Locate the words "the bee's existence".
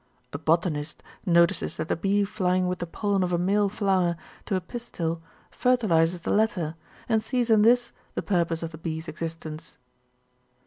8.71-9.77